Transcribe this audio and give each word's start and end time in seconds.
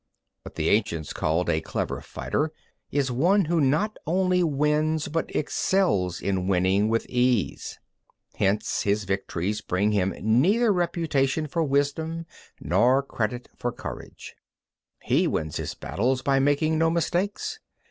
11. 0.45 0.49
What 0.49 0.55
the 0.55 0.69
ancients 0.71 1.13
called 1.13 1.47
a 1.47 1.61
clever 1.61 2.01
fighter 2.01 2.51
is 2.89 3.11
one 3.11 3.45
who 3.45 3.61
not 3.61 3.97
only 4.07 4.43
wins, 4.43 5.07
but 5.07 5.29
excels 5.35 6.19
in 6.19 6.47
winning 6.47 6.89
with 6.89 7.05
ease. 7.07 7.77
12. 8.35 8.39
Hence 8.39 8.81
his 8.81 9.03
victories 9.03 9.61
bring 9.61 9.91
him 9.91 10.15
neither 10.19 10.73
reputation 10.73 11.45
for 11.45 11.61
wisdom 11.63 12.25
nor 12.59 13.03
credit 13.03 13.47
for 13.59 13.71
courage. 13.71 14.33
13. 15.03 15.17
He 15.19 15.27
wins 15.27 15.57
his 15.57 15.75
battles 15.75 16.23
by 16.23 16.39
making 16.39 16.79
no 16.79 16.89
mistakes. 16.89 17.59